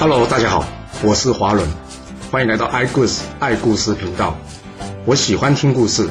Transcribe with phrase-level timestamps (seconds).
[0.00, 0.64] Hello，大家好，
[1.02, 1.68] 我是华伦，
[2.30, 4.32] 欢迎来到爱故事爱故事频道。
[5.04, 6.08] 我喜欢听故事，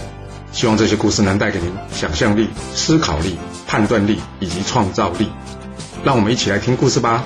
[0.51, 5.29] 希望这些故事能带给您想象力、思考力、判断力以及创造力。
[6.03, 7.23] 让我们一起来听故事吧。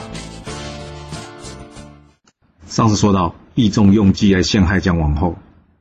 [2.68, 5.38] 上次说到，毕仲用计来陷害姜王后，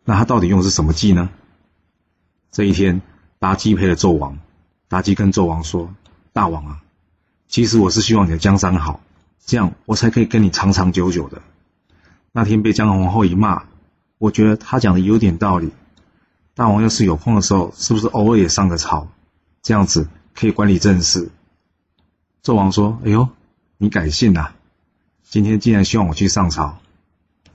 [0.07, 1.29] 那他到底用的是什么计呢？
[2.51, 3.03] 这一天，
[3.39, 4.39] 妲己陪了纣王，
[4.89, 5.91] 妲己跟纣王说
[6.33, 6.79] ：“大王啊，
[7.49, 9.01] 其实我是希望你的江山好。”
[9.51, 11.43] 这样我才可以跟你长长久久的。
[12.31, 13.65] 那天被姜皇后一骂，
[14.17, 15.73] 我觉得她讲的有点道理。
[16.55, 19.09] 大王要是有空的时候，是不是偶尔也上个朝？
[19.61, 21.33] 这样子可以管理政事。
[22.45, 23.29] 纣王说：“哎呦，
[23.77, 24.53] 你改姓呐？
[25.25, 26.79] 今天竟然希望我去上朝，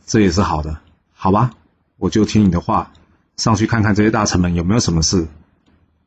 [0.05, 0.81] 这也是好的，
[1.13, 1.51] 好吧？
[1.95, 2.91] 我就听你的话，
[3.37, 5.29] 上去看看这些大臣们有没有什么事。”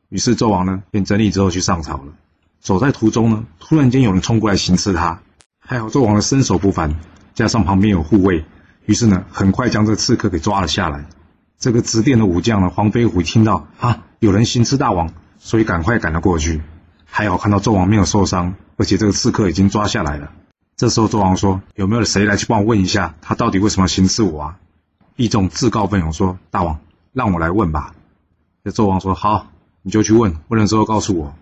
[0.09, 2.13] 于是纣王呢，便整理之后去上朝了。
[2.59, 5.23] 走在途中呢，突然间有人冲过来行刺他。
[5.69, 6.95] 还好纣王的身手不凡，
[7.35, 8.43] 加上旁边有护卫，
[8.87, 11.05] 于是呢，很快将这刺客给抓了下来。
[11.59, 16.63] 这个执殿的武将呢，黄飞虎听到啊有人行刺大王，所以赶快赶了过去。
[17.05, 20.31] 还好看到纣王没有受伤，而且这个刺客已经抓下来了。
[20.75, 24.57] 这时候纣王说：“有没有谁来去帮我问一下，他到底为什么行刺我啊？”
[25.15, 26.79] 毕仲自告奋勇说：“大王，
[27.13, 27.93] 让我来问吧。”
[28.65, 29.51] 这纣王说：“好，
[29.83, 31.35] 你就去问，问了之后告诉我。”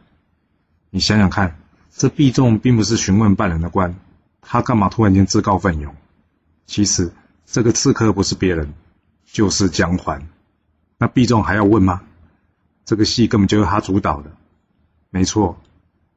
[0.91, 1.57] 你想想看，
[1.95, 3.95] 这毕仲并不是询问办人的官。
[4.49, 5.93] 他干嘛突然间自告奋勇？
[6.67, 7.11] 其实
[7.45, 8.73] 这个刺客不是别人，
[9.25, 10.25] 就是姜环。
[10.97, 12.01] 那毕仲还要问吗？
[12.85, 14.31] 这个戏根本就是他主导的。
[15.09, 15.57] 没错，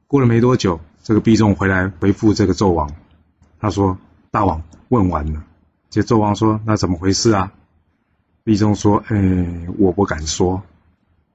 [0.06, 2.94] 过了没多久，这个毕仲回来回复这个纣王，
[3.58, 3.98] 他说
[4.30, 5.42] ：“大王问完了。”
[5.90, 7.52] 这纣王说：“那怎么回事啊？”
[8.44, 10.62] 毕仲说：“哎，我不敢说。”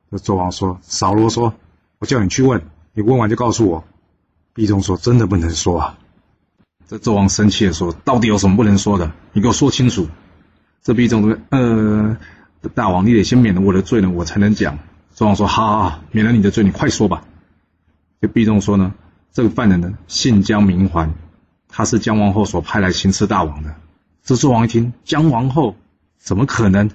[0.10, 1.52] 这纣王说：“少啰嗦，
[2.00, 3.84] 我叫你去问，你问完就告诉我。”
[4.56, 6.00] 毕仲说：“真的不能说啊。”
[6.88, 9.12] 这纣王生气的说：“到底有什么不能说的？
[9.34, 10.08] 你给我说清楚。”
[10.84, 12.16] 这毕仲说：“呃，
[12.76, 14.78] 大王，你得先免了我的罪呢，我才能讲。”
[15.18, 17.24] 纣王说：“好，好，免了你的罪，你快说吧。”
[18.22, 18.94] 这毕仲说呢
[19.34, 21.14] ：“这个犯人呢，姓姜名环，
[21.68, 23.74] 他是姜王后所派来行刺大王的。”
[24.24, 25.76] 这纣王一听，姜王后
[26.20, 26.92] 怎么可能？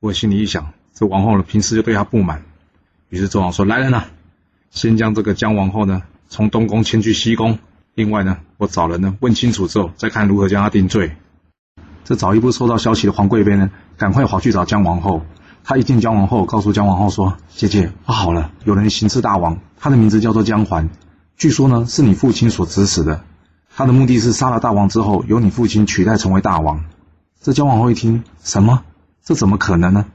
[0.00, 2.42] 我心里一想，这王后呢，平时就对他不满。
[3.10, 4.06] 于是纣王说：“来人呐，
[4.70, 7.60] 先将这个姜王后呢，从东宫迁去西宫。”
[8.00, 11.14] 另外呢，我找人呢问清楚之后，再看如何将他定罪。
[12.02, 15.20] 这早一步收到消息的皇贵妃呢，赶快跑去找姜王后。
[15.62, 20.88] 她一见姜王后，告诉姜王后说：“姐姐，不好了，有人行刺大王，他的名字叫做姜环，
[21.36, 23.22] 据说呢是你父亲所指使的。
[23.76, 26.82] 他的目的是杀了大王之后，由你父亲取代成为大王。”
[27.38, 28.82] 这姜王后一听，什么？
[29.22, 30.06] 这怎么可能呢？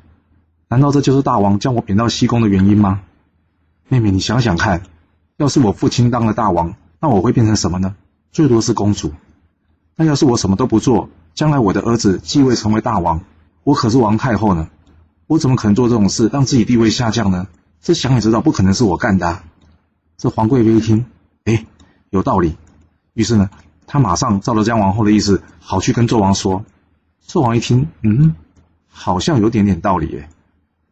[0.69, 3.01] 难道这就是大王将我贬到西宫的原因吗？
[3.89, 4.81] 妹妹，你想想看，
[5.37, 6.73] 要是我父亲当了大王。
[6.99, 7.95] 那我会变成什么呢？
[8.31, 9.13] 最多是公主。
[9.95, 13.21] 那要是我什么都不做，将来我的儿子继位成为大王，
[13.63, 14.67] 我可是王太后呢，
[15.27, 17.47] 我怎么可能做这种事，让自己地位下降呢？
[17.81, 19.43] 这想也知道，不可能是我干的。
[20.17, 21.05] 这皇贵妃一听，
[21.45, 21.65] 哎，
[22.09, 22.57] 有道理。
[23.13, 23.49] 于是呢，
[23.87, 26.65] 他马上照着姜王后的意思，好去跟纣王说。
[27.27, 28.35] 纣王一听，嗯，
[28.87, 30.17] 好像有点点道理。
[30.19, 30.29] 哎，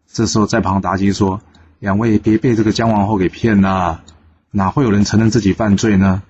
[0.07, 1.41] 这时候在旁妲己说
[1.79, 4.03] ：“两位别被这个姜王后给骗了。”
[4.55, 6.21] 哪会有人承认自己犯罪呢？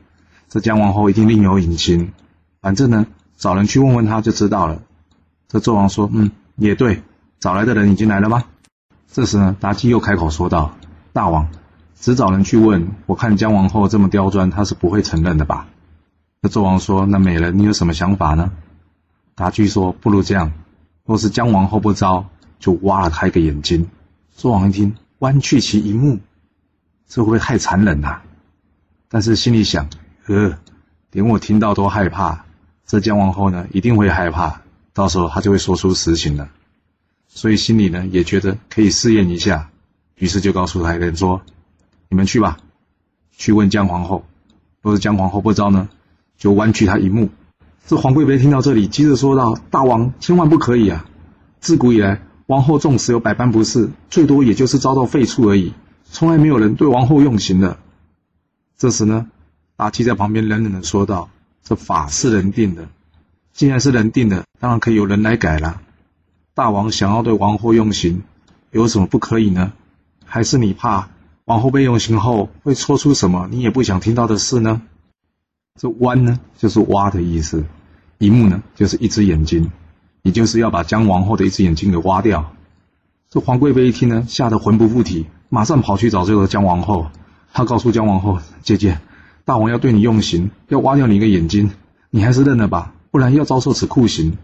[0.48, 2.14] 这姜王后一定另有隐情。
[2.62, 4.82] 反正呢，找人去问问他就知道了。
[5.50, 7.04] 这纣王说：“嗯，也对，
[7.42, 8.46] 找来的人已经来了吗？”
[9.12, 10.78] 这时呢，妲己又开口说道
[11.12, 11.50] ：“大王，
[12.00, 15.68] 只找人去问，我看姜王后这么刁钻，她是不会承认的吧？”
[16.40, 18.54] 那纣王说：“那美人，你有什么想法呢？”
[19.36, 20.54] 妲己说：“不如这样，
[21.04, 23.90] 若是姜王后不招，就挖了她一个眼睛。”
[24.40, 26.20] 纣王一听，剜去其一目。
[27.14, 28.22] 这会不会太残忍呐？
[29.08, 29.88] 但是心里想，
[30.26, 30.58] 呃，
[31.12, 32.44] 连我听到都害怕，
[32.88, 34.64] 这姜王后呢一定会害怕，
[34.94, 36.50] 到时候她就会说出实情了。
[37.28, 39.70] 所以心里呢也觉得可以试验一下，
[40.16, 41.44] 于是就告诉台人说
[42.10, 42.58] ：“你们去吧，
[43.38, 44.26] 去问姜皇后。
[44.82, 45.90] 若是姜皇后不招呢，
[46.40, 47.30] 就剜去她一目。”
[47.86, 51.06] 这皇贵妃听到这里，急着说道：“大王千万不可以啊！
[51.60, 55.74] 自古以来，王后纵使有百般不是，最多也就是遭到废黜而已。”
[56.14, 57.80] 从来没有人对王后用刑的。
[58.78, 59.32] 这时呢，
[59.78, 61.32] 妲己在旁边冷冷的说道
[61.66, 62.88] ：“这法是人定的，
[63.52, 65.82] 既然是人定的，当然可以有人来改了。
[66.54, 68.22] 大王想要对王后用刑，
[68.70, 69.74] 有什么不可以呢？
[70.24, 71.10] 还是你怕
[71.46, 74.84] 王后被用刑后会说出什么你也不想听到的事呢？”
[75.82, 77.62] 这“剜”呢，就是挖的意思
[78.20, 79.72] ；“一目”呢，就是一只眼睛，
[80.22, 82.54] 也就是要把姜王后的一只眼睛给挖掉。
[83.32, 85.26] 这皇贵妃一听呢，吓得魂不附体。
[85.54, 87.12] 马上跑去找这个姜王后，
[87.54, 88.98] 他告诉姜王后：“姐姐，
[89.46, 91.70] 大王要对你用刑，要挖掉你一个眼睛，
[92.10, 94.36] 你还是认了吧，不然要遭受此酷刑。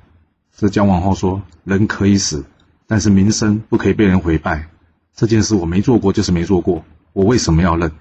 [0.55, 2.45] 这姜王后说：“人可以死，
[2.85, 4.67] 但是名声不可以被人毁败。
[5.15, 6.83] 这件事我没做过，就是没做过，
[7.13, 7.91] 我为什么要认？”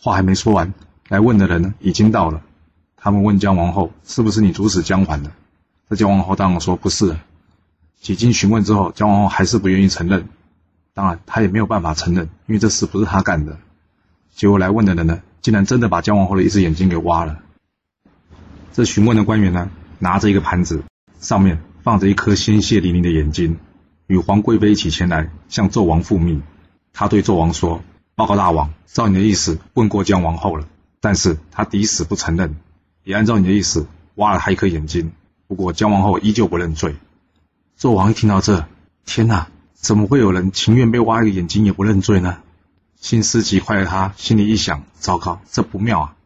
[0.00, 0.72] 话还没说完，
[1.08, 2.42] 来问的人呢已经到了。
[2.96, 5.32] 他们问姜王后：“是不是你主使姜环的？”
[5.90, 7.16] 这姜王后当然说：“不是。”
[8.00, 10.28] 几经询问之后，姜王后还是不愿意承认。
[10.96, 13.58] 当然，他也没有办法承认，因为这事不是他干的。
[14.34, 17.38] 结果来问的人呢，竟然真的把姜王后的一只眼睛给挖了。
[18.72, 20.84] 这询问的官员呢，拿着一个盘子，
[21.20, 23.58] 上面放着一颗鲜血淋淋的眼睛，
[24.06, 26.42] 与皇贵妃一起前来向纣王复命。
[26.94, 27.82] 他对纣王说
[28.16, 30.66] ：“报告大王，照你的意思问过姜王后了，
[31.02, 32.56] 但是他抵死不承认，
[33.04, 35.12] 也按照你的意思挖了他一颗眼睛。
[35.46, 36.96] 不过姜王后依旧不认罪。”
[37.78, 38.66] 纣王一听到这，
[39.04, 39.48] 天哪！
[39.86, 42.38] 怎么会有人情愿被挖一个眼睛也不认罪呢？
[43.00, 46.16] 心思极快的他心里一想：糟糕，这不妙啊！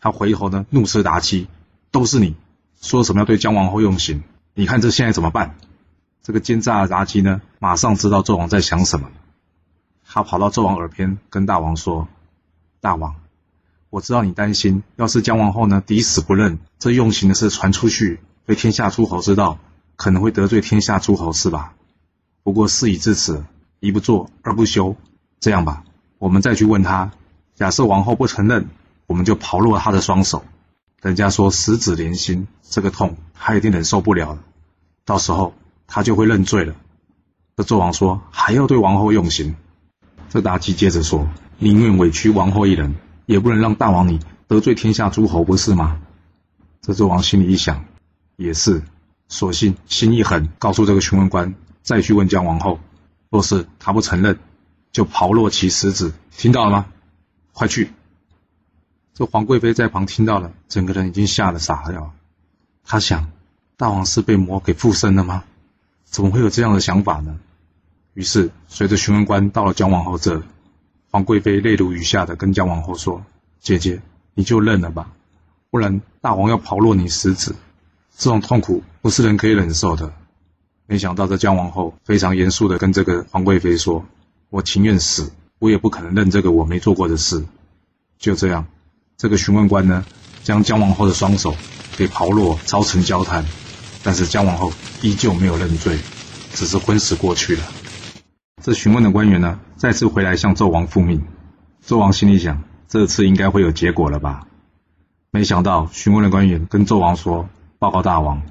[0.00, 1.46] 他回头呢，怒斥妲己
[1.92, 2.34] ：“都是你
[2.82, 4.24] 说什么要对姜王后用刑？
[4.54, 5.54] 你看这现在怎么办？”
[6.20, 9.08] 这个奸诈的妲己呢，马上知道纣王在想什么，
[10.04, 12.08] 他跑到纣王耳边跟大王说
[12.82, 13.14] ：“大王，
[13.88, 19.60] 我知道你担心，要是姜王后呢抵死不认，这用刑的事传出去，被天下诸侯知道，
[19.94, 21.72] 可能会得罪天下诸侯，是吧？”
[22.46, 23.44] 不过事已至此，
[23.80, 24.94] 一不做二不休。
[25.40, 25.82] 这样吧，
[26.18, 27.10] 我们再去问他。
[27.56, 28.68] 假设王后不承认，
[29.08, 30.44] 我们就刨落他的双手。
[31.02, 34.44] 人家说十指连心，这个痛他一定忍受不了了。
[35.04, 35.54] 到时候
[35.88, 36.76] 他就会认罪了。
[37.56, 39.56] 这纣王说还要对王后用刑。
[40.28, 41.28] 这妲己接着说：
[41.58, 42.94] 宁愿委屈王后一人，
[43.26, 46.00] 也不能让大王你得罪天下诸侯，不是吗？
[46.80, 47.84] 这纣王心里一想，
[48.36, 48.84] 也是，
[49.26, 51.52] 索性心一狠，告诉这个询问官。
[51.86, 52.80] 再去问姜王后，
[53.30, 54.40] 若是她不承认，
[54.90, 56.12] 就刨落其食指。
[56.36, 56.86] 听到了吗？
[57.52, 57.92] 快去！
[59.14, 62.12] 这皇贵妃在旁听到了，整个人已经吓得傻了。
[62.84, 63.30] 她想，
[63.76, 65.44] 大王是被魔给附身了吗？
[66.04, 67.38] 怎么会有这样的想法呢？
[68.14, 70.42] 于是，随着询问官到了姜王后这，
[71.12, 73.24] 皇贵妃泪如雨下的跟姜王后说
[73.62, 74.02] ：“姐姐，
[74.34, 75.12] 你就认了吧，
[75.70, 77.54] 不然大王要刨落你食指，
[78.16, 80.12] 这种痛苦不是人可以忍受的。”
[80.86, 84.04] 没想到这姜王后非常严肃的跟这个皇贵妃说
[84.50, 87.44] ：“我情愿死，我也不可能认这个我没做过的事。”
[88.18, 88.66] 就这样，
[89.16, 90.04] 这个询问官呢，
[90.44, 91.56] 将姜王后的双手
[91.96, 93.44] 给刨落，烧成焦炭。
[94.04, 94.72] 但是姜王后
[95.02, 95.98] 依旧没有认罪，
[96.52, 97.64] 只是昏死过去了。
[98.62, 101.24] 这询问的官员呢，再次回来向纣王复命。
[101.84, 104.46] 纣王心里想：这次应该会有结果了吧？
[105.32, 107.48] 没想到询问的官员跟纣王说
[107.80, 108.42] ：“报告大王。”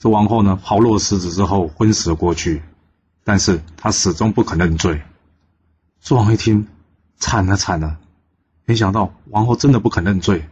[0.00, 2.62] 这王后呢，抛落石子之后昏死过去，
[3.22, 5.02] 但是她始终不肯认罪。
[6.02, 6.66] 纣王一听，
[7.18, 7.98] 惨了惨了！
[8.64, 10.48] 没想到王后真的不肯认罪，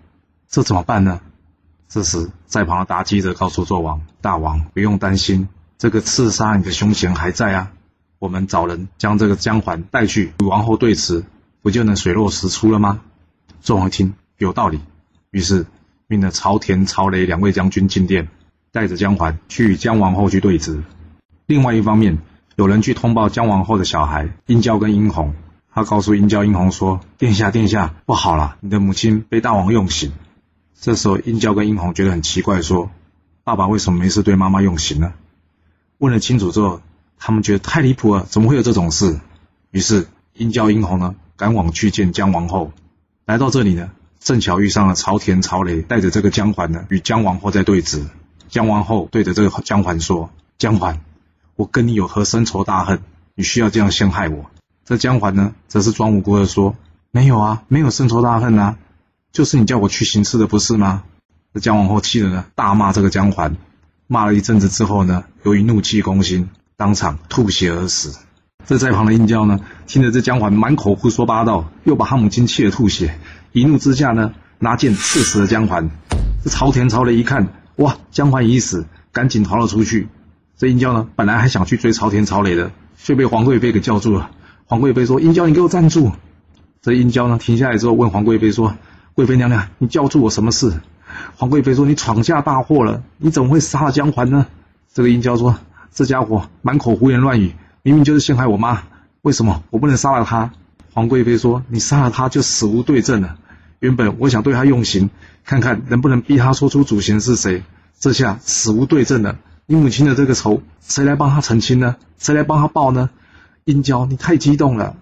[0.50, 1.22] 这怎么办呢？
[1.88, 5.48] 这时，在旁的妲己则告诉纣王：“大王不用担心，
[5.78, 7.72] 这个刺杀你的凶嫌还在啊！
[8.18, 11.24] 我们找人将这个姜环带去与王后对峙，
[11.62, 13.00] 不就能水落石出了吗？”
[13.64, 14.82] 纣王一听有道理，
[15.30, 15.64] 于是
[16.06, 18.28] 命了朝田、朝雷两位将军进殿。
[18.72, 20.82] 带着姜环去与姜王后去对质。
[21.46, 22.18] 另外一方面，
[22.56, 25.34] 有人去通报姜王后的小孩殷郊跟殷红。
[25.70, 30.12] 他告诉殷郊、殷红说：“殿下，殿下，不好了，你的母亲被大王用刑。”
[30.80, 32.90] 这时候，殷郊跟殷红觉得很奇怪，说
[33.44, 35.12] ：“爸爸为什么没事对妈妈用刑呢？”
[35.98, 36.80] 问了清楚之后，
[37.18, 39.20] 他们觉得太离谱了，怎么会有这种事？
[39.70, 42.72] 于是，殷郊、殷红呢，赶往去见姜王后。
[43.24, 48.04] 来到这里呢，正巧遇上了朝田、朝雷带着这个姜环呢，与姜王后在对峙。
[48.48, 51.00] 姜王后对着这个姜环说：“姜环，
[51.54, 53.00] 我跟你有何深仇大恨？
[53.34, 54.46] 你需要这样陷害我？”
[54.84, 56.74] 这姜环呢，则是装无辜的说
[57.12, 58.76] ：“没有啊，没有深仇大恨啊，
[59.32, 61.02] 就是你叫我去行刺的，不是吗？”
[61.52, 63.56] 这姜王后气的呢，大骂这个姜环，
[64.06, 68.18] 骂了一阵子之后呢，由于怒气攻心，当场吐血而死。
[68.64, 73.18] 这在旁的殷郊呢，听着这姜环满口胡说八道，又把他母亲气得吐血，
[73.52, 75.90] 一怒之下呢，拿剑刺死了姜环。
[76.42, 77.48] 这朝田朝雷一看。
[77.78, 77.96] 哇！
[78.10, 80.08] 姜环已死，赶紧逃了出去。
[80.56, 84.30] 这殷郊呢，本来还想去追朝田、朝雷的，却被皇贵妃给叫住了。
[84.66, 86.10] 皇贵妃说：“殷郊，你给我站住！”
[86.82, 88.76] 这殷郊呢，停下来之后问皇贵妃说
[89.14, 90.80] ：“贵妃娘娘，你叫住我什么事？”
[91.36, 94.46] 皇贵妃说：“你闯下大祸了，你怎么会杀了姜环呢？”
[94.92, 95.56] 这个殷郊说
[95.94, 98.82] ：“这家伙满口胡言乱语，明明就是陷害我妈，
[99.22, 100.50] 为什么我不能杀了他？”
[100.92, 103.36] 皇贵妃说：“你杀了他就死无对证了。
[103.80, 105.10] 原本我想对他用刑。”
[105.44, 107.62] 看看能不能逼他说出主嫌是谁？
[107.98, 109.38] 这下死无对证了。
[109.64, 111.96] 你母亲的这个仇，谁来帮他澄清呢？
[112.18, 113.08] 谁来帮他报呢？
[113.64, 114.94] 殷郊，你太激动了。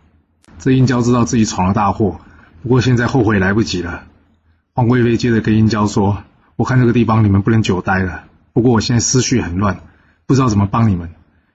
[0.61, 2.21] 这殷郊知道自己闯了大祸，
[2.62, 4.04] 不过现在后悔来不及了。
[4.73, 6.23] 皇贵妃接着跟殷郊说
[6.54, 9.80] ：“我看这个地方你们不能久待了，不过我现在思绪很乱，
[10.26, 11.11] 不知道怎么帮你们。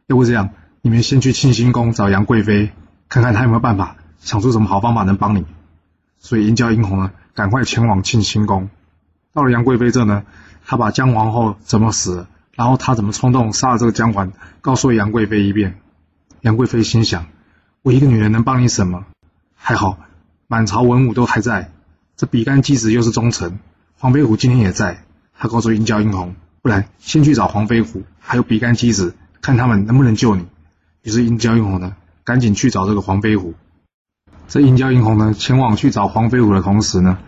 [0.07, 0.49] 要不这样，
[0.81, 2.71] 你们先去庆兴宫找杨贵妃，
[3.07, 5.45] 看看她有没有办法想出什么好方法能帮你。
[6.21, 8.69] 所以殷郊殷红呢，赶快前往庆兴宫。
[9.33, 10.23] 到了杨贵妃这呢，
[10.65, 15.79] 他把姜皇后怎么死，然后他怎么冲动杀了这个姜环，告诉了杨贵妃一遍。
[16.41, 17.25] 杨贵妃心想：
[17.81, 19.05] 我一个女人能帮你什么？
[19.55, 19.97] 还好，
[20.47, 21.71] 满朝文武都还在，
[22.15, 23.59] 这比干姬子又是忠臣，
[23.97, 25.03] 黄飞虎今天也在。
[25.37, 30.45] 他告诉殷郊殷红，不然先去找黄飞虎，还有比干姬子，看他们能不能救你。
[31.01, 33.55] 于是殷郊殷红呢，赶紧去找这个黄飞虎。
[34.51, 37.19] 这殷郊殷红呢，前往去找黄飞虎的同时呢，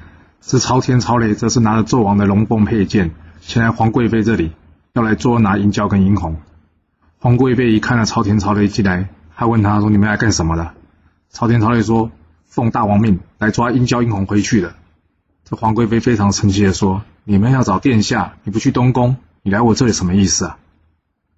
[0.42, 4.52] 这朝天朝雷则是拿着纣王的龙凤佩剑前来皇贵妃这里，
[4.92, 6.36] 要来捉拿殷郊跟殷红。
[7.20, 10.74] 皇贵妃一看到朝天朝雷进来，还问他说：“你们来干什么的？”
[11.32, 12.12] 朝天朝雷说
[12.46, 14.76] ：“奉大王命来抓殷郊殷红回去的。”
[15.50, 20.58] 这皇贵妃非常生气的说：“你们要找殿下，你不去东宫，你来我这里什么意思啊？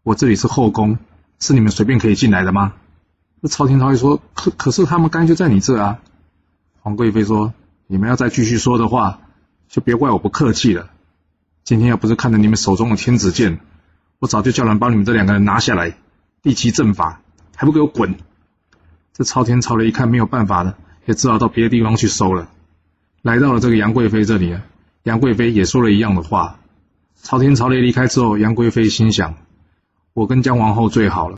[0.02, 0.98] 我这里是后宫，
[1.40, 2.74] 是你们随便可以进来的吗？”
[3.46, 6.00] 那朝天朝雷说：“可可是他们刚就在你这啊。”
[6.82, 7.54] 皇贵妃说
[7.86, 9.20] ：“你们要再继续说的话，
[9.70, 10.90] 就别怪我不客气了。
[11.64, 13.60] 今天要不是看着你们手中的天子剑，
[14.18, 15.96] 我早就叫人帮你们这两个人拿下来，
[16.42, 17.22] 立即正法，
[17.56, 18.16] 还不给我滚！”
[19.14, 20.76] 这朝天朝雷一看没有办法了，
[21.06, 22.50] 也只好到别的地方去收了。
[23.22, 24.58] 来到了这个杨贵妃这里，
[25.04, 26.58] 杨贵妃也说了一样的话。
[27.22, 29.36] 朝天朝雷离开之后，杨贵妃心想
[30.14, 31.38] ：“我跟姜皇后最好了。”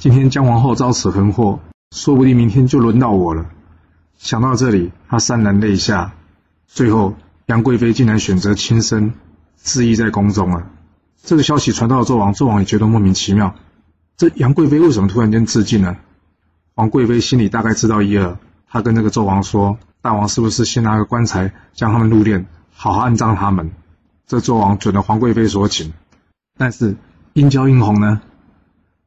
[0.00, 1.60] 今天姜皇后遭此横祸，
[1.94, 3.50] 说不定明天就轮到我了。
[4.16, 6.14] 想到这里，她潸然泪下。
[6.66, 9.12] 最后，杨贵妃竟然选择轻生，
[9.56, 10.70] 自缢在宫中了。
[11.22, 13.54] 这个消息传到了纣王，纣王也觉得莫名其妙：
[14.16, 15.98] 这杨贵妃为什么突然间自尽呢？
[16.76, 18.38] 王贵妃心里大概知道一二，
[18.70, 23.70] 她跟那个纣王说：“大王是不是先拿个棺材将他们入殓，好好安葬他们？”
[24.26, 25.92] 这纣王准了皇贵妃所请。
[26.56, 26.96] 但是
[27.34, 28.22] 殷郊殷红呢？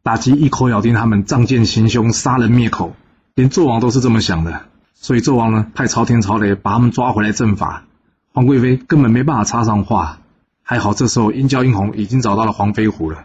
[0.04, 2.94] 妲己一口咬定他们仗剑行凶、杀人灭口，
[3.36, 4.66] 连纣王都是这么想的。
[4.94, 7.86] 所以纣王呢，派朝天朝雷把他们抓回来正法。
[8.34, 10.20] 皇贵妃根本没办法插上话。
[10.62, 13.24] 还好这时候殷郊殷红已经找到了黄飞虎了。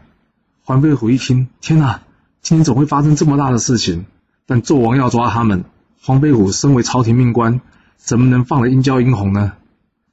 [0.62, 2.02] 黄飞虎一听，天哪，
[2.42, 4.06] 今天怎么会发生这么大的事情？
[4.46, 5.64] 但纣王要抓他们，
[6.00, 7.60] 黄飞虎身为朝廷命官，
[7.96, 9.54] 怎么能放了殷郊殷红呢？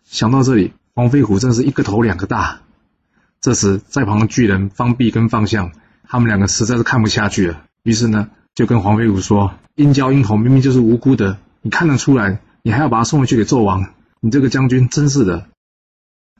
[0.03, 2.61] 想到这里，黄飞虎真是一个头两个大。
[3.39, 5.71] 这时，在旁的巨人方弼跟方相。
[6.07, 13.85] 他们两个实在是看不下去了，于是呢，就跟黄飞虎说：“殷郊殷红明明就是无辜的，你看得出来，你还要把他送回去给纣王？
[14.21, 15.47] 你这个将军真是的！”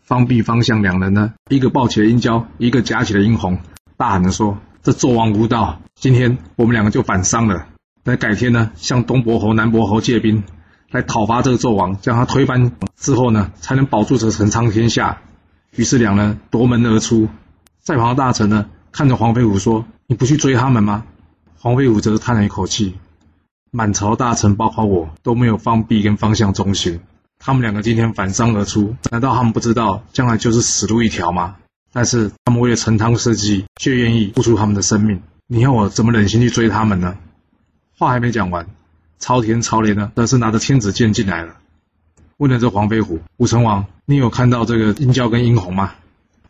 [0.04, 3.60] 方弼、方向两人呢，一个抱起了殷郊，一个夹起了殷红，
[3.98, 7.68] 大喊着说：“这纣王无道，今天我们两个就反商了。
[8.04, 10.44] 那改天呢，向东伯侯、南伯侯借兵，
[10.92, 15.22] 来讨伐这个纣王，将他推翻之后呢，才能保住这陈仓天下。”
[15.76, 17.28] 于是两人夺门而出，
[17.82, 18.68] 在旁的大臣呢。
[18.96, 21.04] 看着黄飞虎说：“你不去追他们吗？”
[21.60, 22.96] 黄飞虎则是叹了一口气
[23.70, 27.02] ：“满朝大臣，包括我，都没有方弼跟方向忠心。
[27.38, 31.58] 他们两个今天反商而出，难道他们不知道将来就是死路一条吗？
[31.92, 35.22] 但是他们为了陈汤社稷，却愿意付出他们的生命。
[35.46, 37.18] 你要我怎么忍心去追他们呢？”
[38.00, 38.66] 话还没讲完，
[39.20, 41.58] 朝天朝雷呢，则是拿着天子剑进来了，
[42.38, 45.92] 问了这黄飞虎：“武成王，你有看到这个殷郊跟殷红吗？”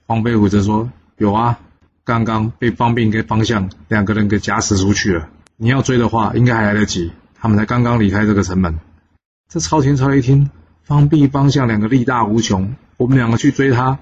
[0.06, 1.58] 黄飞虎则说：“有啊。”
[2.06, 5.28] 刚刚被方弼跟方向两个人给夹死出去了。
[5.58, 7.12] 你要追的话，应该还来得及。
[7.34, 8.80] 他们才刚刚离开这个城门。
[9.50, 10.52] 这朝天朝雷一听，
[10.84, 13.98] 方弼、方向两个力大无穷，我们两个去追他，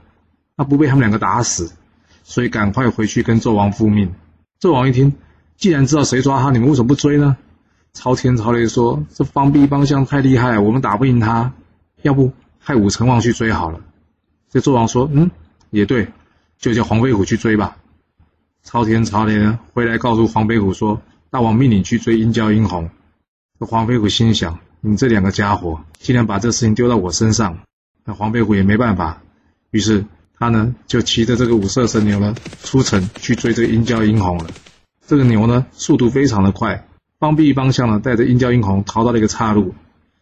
[0.57, 1.71] 那不被他们两个打死，
[2.23, 4.13] 所以赶快回去跟纣王复命。
[4.59, 5.13] 纣王一听，
[5.55, 7.37] 既然知道谁抓他，你们为什么不追呢？
[7.93, 11.53] 朝天朝雷说：“这方弼、方向太厉害，我们打不赢他，
[12.01, 12.33] 要不
[12.65, 13.79] 派武成王去追好了。”
[14.51, 15.31] 这纣王说：“嗯，
[15.69, 16.07] 也对，
[16.57, 17.77] 就叫黄飞虎去追吧。”
[18.63, 22.89] 朝天朝雷呢回来告诉黄飞虎说：“大王命你去追殷郊殷红。”
[23.59, 27.59] 这黄飞虎心想：“你这两个家伙竟然把这事情丢到我身上。”
[28.05, 29.21] 那黄飞虎也没办法，
[29.71, 30.05] 于是
[30.39, 34.47] 他呢就骑着这个五色神牛呢出城去追这个殷郊殷红了。
[35.05, 36.87] 这个牛呢速度非常的快，
[37.19, 39.75] 方弼方向呢带着殷郊殷红逃到了一个岔路，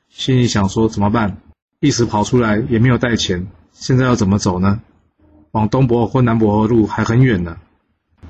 [0.09, 1.37] 心里想说：“怎么办？
[1.79, 4.81] 一时跑出来也没有带钱，现在要怎么走呢？
[5.51, 7.57] 往东伯或南伯路还很远呢。”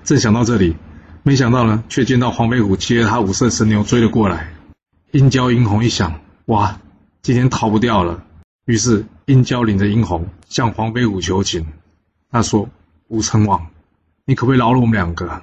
[0.03, 0.75] 正想到这里，
[1.23, 4.53] 没想到呢，却见到黄飞虎骑着他五色神牛追了过来。
[5.11, 6.79] 殷郊殷红一想，哇，
[7.21, 8.23] 今天逃不掉了。
[8.65, 11.67] 于是殷郊领着殷红向黄飞虎求情。
[12.31, 12.69] 他说
[13.09, 13.67] ：“武成王，
[14.25, 15.41] 你可不可以饶了我们两个？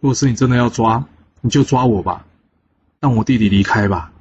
[0.00, 1.06] 若是你真的要抓，
[1.40, 2.26] 你就抓我吧，
[3.00, 4.12] 让我弟弟离开吧，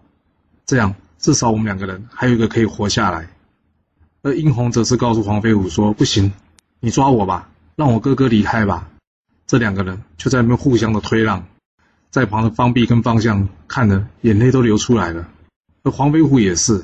[0.66, 3.28] 这样至少我们两个人还有一个可以活下来。”
[4.24, 6.34] 而殷红则是告诉黄飞虎说：“不行，
[6.80, 8.90] 你抓我吧。”让我哥哥离开吧。
[9.48, 11.48] 这两个人就在那边互相的推让，
[12.10, 15.30] 在旁的方碧跟方向看的眼泪都流出来了。
[15.84, 16.84] 而黄飞虎也是，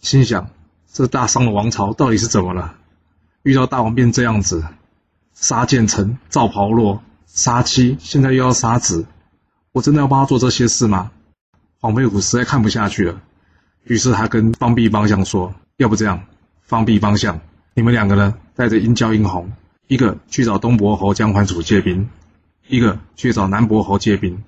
[0.00, 0.48] 心想
[0.92, 2.76] 这大商的王朝到底是怎么了？
[3.42, 4.64] 遇到大王变这样子，
[5.34, 9.06] 杀建成、赵袍落、杀妻，现在又要杀子，
[9.72, 11.10] 我真的要帮他做这些事吗？
[11.80, 13.20] 黄飞虎实在看不下去了，
[13.82, 16.22] 于是他跟方碧方向说：“要不这样，
[16.60, 17.40] 方碧方向，
[17.74, 19.50] 你们两个人带着殷郊殷红。”
[19.92, 22.08] 一个去找东伯侯姜桓楚借兵，
[22.66, 24.42] 一个去找南伯侯借兵。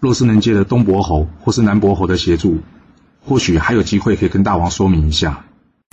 [0.00, 2.60] 若是能借了东伯侯或是南伯侯的协助，
[3.20, 5.44] 或许还有机会可以跟大王说明一下。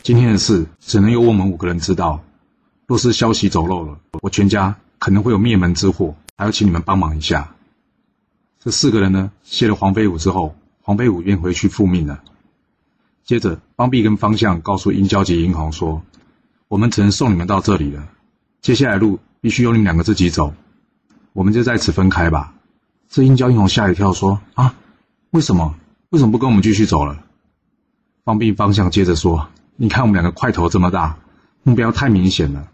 [0.03, 2.23] 今天的事只能由我们五个人知道。
[2.85, 7.55] 若是消息走漏了，我全家可能会有灭门之祸，还要请你们帮忙一下。
[8.63, 12.23] 这四个人呢，谢了黄飞虎之后，黄飞虎便回去复命了。
[13.25, 16.01] 接着，方弼跟方向告诉殷郊及殷红说
[16.69, 18.07] ：“我们只能送你们到这里了。”
[18.67, 20.53] 接下来路必须由你们两个自己走，
[21.31, 22.53] 我们就在此分开吧。
[23.07, 24.75] 这殷郊英雄吓一跳，说：“啊，
[25.29, 25.73] 为什么？
[26.09, 27.17] 为什么不跟我们继续走了？”
[28.25, 29.47] 方弼方向接着说
[29.77, 31.15] ：“你看我们两个块头这么大，
[31.63, 32.67] 目标太明显了。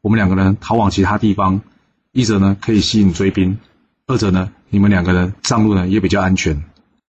[0.00, 1.60] 我们两个人逃往其他地方，
[2.12, 3.58] 一则呢可以吸引追兵，
[4.06, 6.64] 二则呢你们两个人上路呢也比较安全。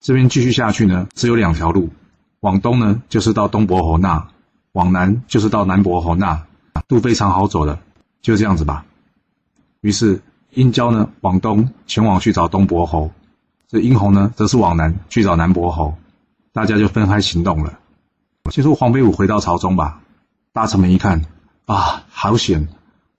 [0.02, 1.92] 这边继续下去呢，只有两条路，
[2.40, 4.30] 往东呢就是到东伯侯那，
[4.72, 6.48] 往南就是到南伯侯那，
[6.88, 7.78] 路非常好走的。”
[8.22, 8.86] 就这样子吧。
[9.82, 10.22] 于是
[10.52, 13.12] 殷郊呢往东前往去找东伯侯，
[13.68, 15.96] 这殷红呢则是往南去找南伯侯，
[16.52, 17.80] 大家就分开行动了。
[18.52, 20.02] 先说黄飞虎回到朝中吧，
[20.54, 21.26] 大臣们一看
[21.66, 22.68] 啊，好险，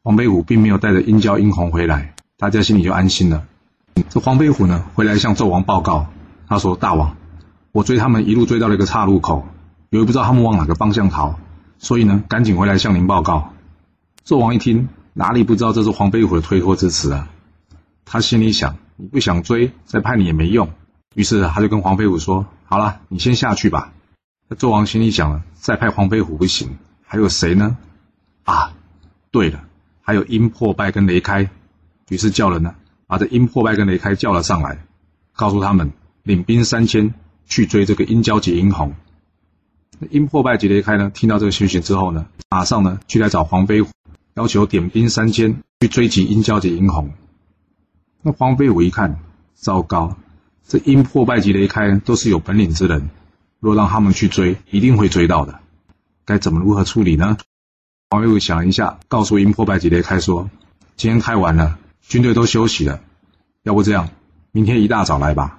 [0.03, 3.45] 黄飞虎并没有带着殷郊、殷红回来，大家心里就安心了。
[4.09, 6.09] 这黄飞虎呢回来向纣王报告，
[6.49, 7.17] 他说：“大王，
[7.71, 9.47] 我追他们一路追到了一个岔路口，
[9.91, 11.39] 由于不知道他们往哪个方向逃，
[11.79, 13.53] 所以呢赶紧回来向您报告。”
[14.25, 17.29] 纣王一听，哪里不知道这是黄飞虎的推脱之词啊？
[18.05, 20.71] 他心里想：你不想追，再派你也没用。
[21.15, 23.93] 于是他就跟黄飞虎说：“好了，你先下去吧。”
[24.49, 27.77] 那纣王心里想了：再派黄飞虎不行，还有谁呢？
[28.45, 28.75] 啊，
[29.31, 29.65] 对了，
[30.01, 31.51] 还有殷破败跟雷开。
[32.09, 32.75] 于是叫人呢，
[33.07, 34.85] 把这殷破败跟雷开叫了上来，
[35.35, 37.15] 告诉他们领兵三千
[37.47, 38.95] 去追这个殷郊及殷红。
[40.11, 43.91] 殷破败及雷开呢，听到这个讯息之后呢，马上呢去来找黄飞虎。
[44.41, 47.13] 要求点兵三千去追击殷郊及殷红。
[48.23, 49.19] 那黄飞虎一看，
[49.55, 50.17] 糟糕，
[50.67, 53.11] 这殷破败及雷开都是有本领之人，
[53.59, 55.61] 若让他们去追，一定会追到的。
[56.25, 57.37] 该怎么如何处理呢？
[58.09, 60.49] 黄飞虎想一下，告诉殷破败及雷开说
[60.97, 63.03] ：“今天太晚了，军队都休息了，
[63.63, 64.09] 要不这样，
[64.53, 65.59] 明天一大早来吧。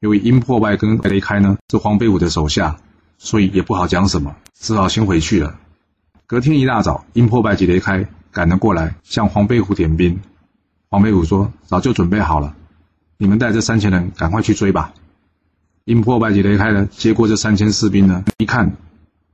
[0.00, 2.76] 由于殷破败跟雷开呢是黄飞虎的手下，
[3.16, 5.58] 所以也不好讲什么，只好先回去了。”
[6.28, 10.20] 隔天一大早，殷破败及雷开赶了过来，向黄飞虎点兵。
[10.90, 12.54] 黄飞虎说：“早就准备好了，
[13.16, 14.94] 你们带这三千人赶快去追吧。”
[15.84, 18.76] 殷破败及雷开了，接过这三千士兵呢，一看，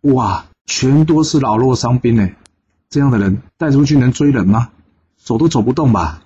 [0.02, 2.28] 哇，全都是老弱伤兵呢。
[2.90, 4.70] 这样的人带出去能追人吗？
[5.16, 6.22] 走都走不动吧？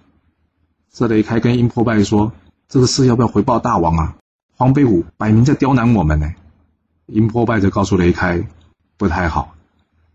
[0.93, 2.33] 这雷开跟殷破败说
[2.69, 4.17] ：“这个事要不要回报大王啊？”
[4.57, 6.33] 黄飞虎摆明在刁难我们呢。
[7.07, 8.45] 殷破败则告诉雷开
[8.99, 9.55] ：“不太好。”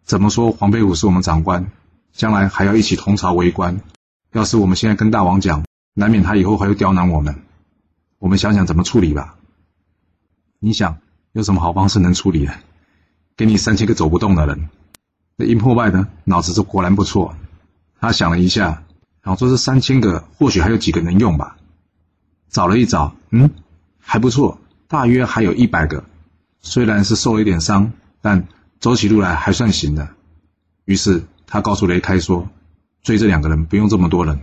[0.03, 0.51] 怎么说？
[0.51, 1.71] 黄飞虎是我们长官，
[2.13, 3.81] 将来还要一起同朝为官。
[4.31, 7.43] 要是我们现在跟大王讲，难免他以后还会刁难我们。
[8.19, 9.35] 我们想想怎么处理吧。
[10.59, 10.99] 你想
[11.33, 12.49] 有什么好方式能处理？
[13.35, 14.69] 给你三千个走不动的人。
[15.35, 16.07] 那殷破败呢？
[16.23, 17.35] 脑子这果然不错。
[17.99, 18.83] 他想了一下，
[19.25, 21.57] 想说这三千个或许还有几个能用吧。
[22.49, 23.51] 找了一找，嗯，
[23.99, 26.03] 还不错，大约还有一百个。
[26.61, 28.47] 虽然是受了一点伤，但。
[28.79, 30.09] 走起路来还算行的，
[30.83, 31.23] 于是
[31.53, 32.49] 他告诉雷开说
[33.05, 34.39] ：“追这两个人不用这么多人，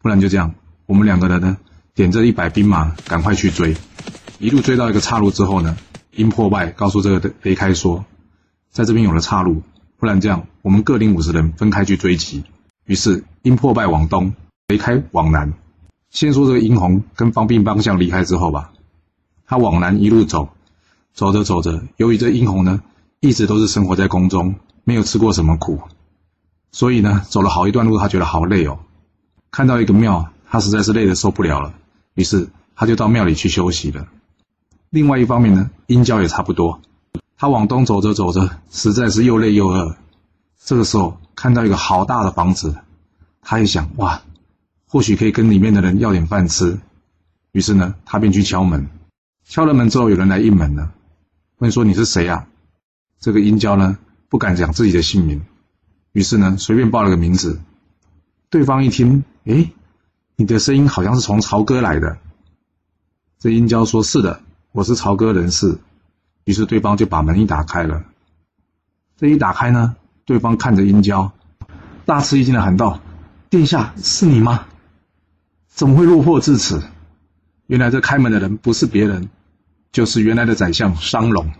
[0.00, 0.54] 不然就这样，
[0.86, 1.58] 我们两个人呢，
[1.92, 3.76] 点这一百兵马赶快去追。
[4.38, 5.76] 一路追到一个岔路之后呢，
[6.10, 8.06] 殷破败告诉这个雷开说，
[8.70, 9.60] 在这边有了岔路，
[9.98, 12.44] 不然这样，我们各领五十人分开去追击。
[12.86, 14.32] 于是殷破败往东，
[14.68, 15.52] 雷开往南。
[16.08, 18.72] 先说这个殷红跟方斌方向离开之后吧，
[19.46, 20.48] 他往南一路走，
[21.12, 22.80] 走着走着，由于这殷红呢。
[23.20, 25.82] 一直都是生活在宫中，没有吃过什么苦，
[26.70, 28.78] 所以呢，走了好一段路，他觉得好累哦。
[29.50, 31.74] 看到一个庙，他实在是累得受不了了，
[32.14, 34.06] 于是他就到庙里去休息了。
[34.90, 36.80] 另外一方面呢，殷郊也差不多，
[37.36, 39.96] 他往东走着走着，实在是又累又饿。
[40.62, 42.76] 这个时候看到一个好大的房子，
[43.40, 44.22] 他一想，哇，
[44.86, 46.78] 或许可以跟里面的人要点饭吃。
[47.52, 48.88] 于是呢，他便去敲门。
[49.46, 50.92] 敲了门之后，有人来应门了，
[51.56, 52.46] 问说：“你是谁呀？”
[53.18, 53.96] 这个殷郊呢，
[54.28, 55.40] 不敢讲自己的姓名，
[56.18, 57.60] 于是呢，随便报了个名字。
[58.50, 59.70] 对方一听，诶，
[60.34, 62.18] 你的声音好像是从朝歌来的。
[63.38, 64.40] 这殷郊说：“是的，
[64.72, 65.78] 我是朝歌人士。”
[66.42, 68.04] 于是对方就把门一打开了。
[69.16, 71.30] 这一打开呢，对方看着殷郊，
[72.04, 72.98] 大吃一惊的喊道
[73.48, 74.66] ：“殿下，是你吗？
[75.68, 76.82] 怎么会落魄至此？”
[77.68, 79.28] 原来这开门的人不是别人，
[79.92, 81.52] 就是原来的宰相商龙。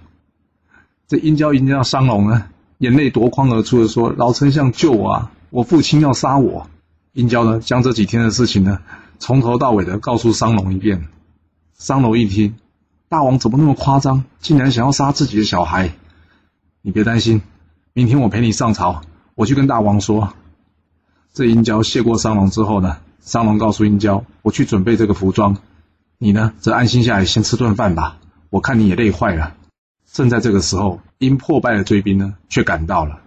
[1.06, 5.32] 这殷郊一见到商龙呢，眼泪夺眶而出的说：“老丞相救我啊！
[5.50, 6.68] 我父亲要杀我。”
[7.12, 8.80] 殷郊呢，将这几天的事情呢，
[9.18, 11.08] 从头到尾的告诉商龙一遍。
[11.76, 12.56] 商龙一听，
[13.08, 15.92] 大王怎么那么夸张，竟然想要杀自己的小孩？
[16.82, 17.42] 你别担心，
[17.92, 19.02] 明天我陪你上朝，
[19.34, 20.34] 我去跟大王说。
[21.34, 25.56] 这殷郊谢过商龙之后呢，商龙告诉殷郊：“我去准备这个服装。”
[26.18, 28.18] 你呢，则安心下来，先吃顿饭吧。
[28.50, 29.54] 我看你也累坏了。
[30.18, 33.20] 正在这个时候，因破败的追兵呢，却赶到了。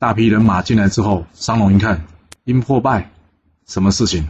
[0.00, 2.06] 大批人马进来之后，商龙一看，
[2.42, 3.12] 因破败，
[3.66, 4.26] 什么事情？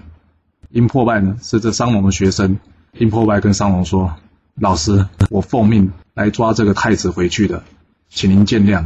[0.69, 2.59] 因破败呢，是这商龙的学生。
[2.93, 4.17] 因破败跟商龙说
[4.61, 7.64] ：“老师，我奉命来抓这个太子回去的，
[8.11, 8.85] 请您见谅。”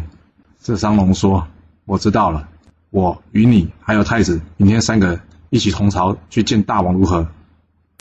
[0.63, 1.49] 这商龙说
[1.87, 2.49] ：“我知道了，
[2.91, 7.27] 我与你还有太子，明天三个一起同朝去见大王，如何？”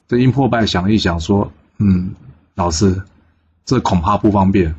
[0.08, 2.14] 这殷破败想了一想，说：“嗯，
[2.54, 3.02] 老师，
[3.66, 4.76] 这恐怕不方便，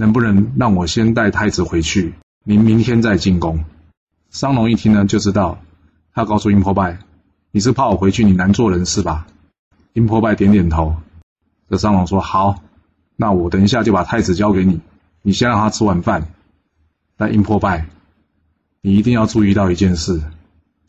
[0.00, 2.14] 能不能让我先带太子回去？
[2.42, 3.66] 您明天再进宫。”
[4.32, 5.58] 商龙一听呢，就知道，
[6.14, 7.00] 他告诉殷破败
[7.52, 9.26] ：“你是怕我回去你难做人是吧？”
[9.92, 10.96] 殷破败点点头。
[11.68, 12.62] 这商龙说：“好，
[13.14, 14.80] 那我等一下就把太子交给你，
[15.20, 16.28] 你先让他吃完饭。
[17.18, 17.86] 但殷破败，
[18.80, 20.22] 你一定要注意到一件事：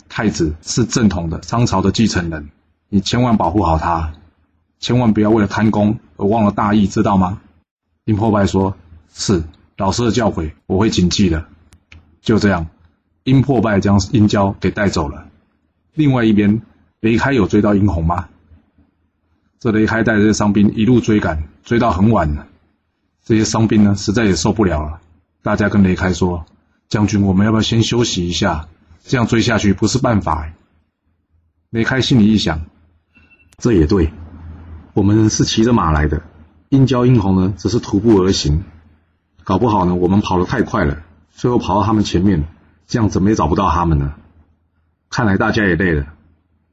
[0.07, 2.49] 太子是正统的商朝的继承人。”
[2.87, 4.13] 你千万保护好他，
[4.79, 7.41] 千万不要为了贪功而忘了大义，知道吗？
[8.05, 8.77] 殷破败说
[9.13, 9.43] ：“是
[9.77, 11.45] 老师的教诲，我会谨记的。”
[12.21, 12.67] 就这样，
[13.23, 15.27] 殷破败将殷郊给带走了。
[15.93, 16.61] 另外一边，
[16.99, 18.29] 雷开有追到殷红吗？
[19.59, 22.47] 这雷开带着伤兵一路追赶，追到很晚了。
[23.23, 25.01] 这些伤兵呢，实在也受不了了。
[25.43, 26.45] 大家跟雷开说
[26.89, 28.67] ：“将军，我们要不要先休息一下？
[29.03, 30.51] 这样追下去不是办法。”
[31.69, 32.61] 雷开心里一想。
[33.57, 34.11] 这也对，
[34.93, 36.23] 我们是骑着马来的，
[36.69, 38.63] 殷郊、殷红呢，只是徒步而行，
[39.43, 42.47] 搞不好呢，我们跑得太快了，最后跑到他们前面，
[42.87, 44.13] 这样怎么也找不到他们呢？
[45.09, 46.13] 看来大家也累了，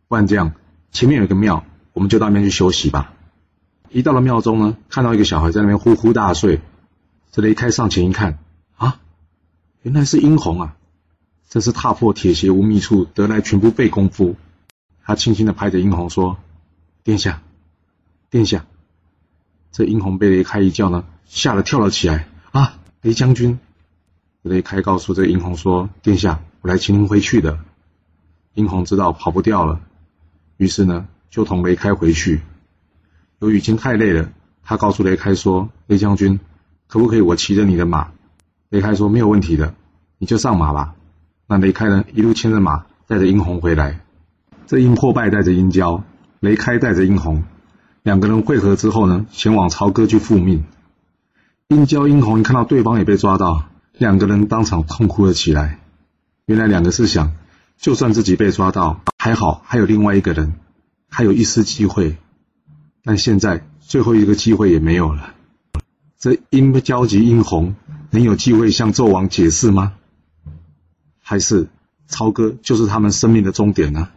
[0.06, 0.52] 不然这样，
[0.92, 3.12] 前面有一个庙，我们就到那边去休息吧。
[3.90, 6.60] 一到了庙中呢，看到一个小孩在那边呼呼大睡，
[7.32, 8.38] 这雷开上前一看，
[8.76, 9.00] 啊，
[9.82, 10.76] 原来是殷红啊，
[11.48, 14.36] 真是踏破铁鞋无觅处，得来全不费工夫。
[15.02, 16.36] 他轻轻的拍着殷红说。
[17.04, 17.40] 殿下，
[18.28, 18.66] 殿下，
[19.72, 22.28] 这殷红被雷开一叫呢，吓得跳了起来。
[22.52, 23.58] 啊，雷将军！
[24.42, 27.58] 雷开告诉这殷红说：“殿下，我来请您回去的。”
[28.54, 29.80] 殷红知道跑不掉了，
[30.56, 32.40] 于是呢，就同雷开回去。
[33.40, 34.30] 由于已经太累了，
[34.62, 36.40] 他告诉雷开说：“雷将军，
[36.86, 38.12] 可不可以我骑着你的马？”
[38.70, 39.74] 雷开说：“没有问题的，
[40.16, 40.94] 你就上马吧。”
[41.46, 44.00] 那雷开呢，一路牵着马，带着殷红回来。
[44.66, 46.02] 这殷破败带着殷郊。
[46.40, 47.44] 雷开带着殷红，
[48.04, 50.64] 两个人会合之后呢，前往朝歌去复命。
[51.68, 55.80] 殷郊、殷红看到对方也被抓到，两个人当场痛哭了起来。
[56.46, 57.34] 原来两个是想，
[57.76, 60.54] 就算自己被抓到，还好还有另外一个人，
[61.10, 62.16] 还有一丝机会。
[63.04, 65.34] 但现在最后一个机会也没有了。
[66.18, 67.76] 这殷郊及殷红
[68.12, 69.92] 能有机会向纣王解释吗？
[71.20, 71.68] 还是
[72.06, 74.08] 超哥就是他们生命的终点呢？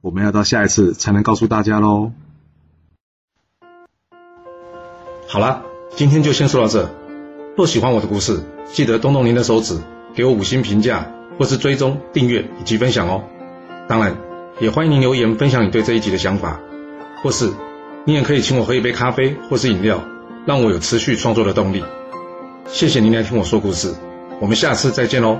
[0.00, 2.12] 我们要到下一次才能告诉大家喽。
[5.28, 5.62] 好了，
[5.96, 6.90] 今天就先说到这。
[7.56, 8.40] 若喜欢我的故事，
[8.72, 9.78] 记得动动您的手指，
[10.12, 13.22] 给我五星评价，或是追踪、订阅以及分享哦。
[13.88, 14.16] 当然，
[14.58, 16.60] 也欢迎您留言分享你对这一集的想法，
[17.22, 17.48] 或是
[18.04, 20.02] 你也可以请我喝一杯咖啡或是饮料，
[20.44, 21.84] 让我有持续创作的动力。
[22.66, 23.94] 谢谢您来听我说故事，
[24.40, 25.38] 我们下次再见喽。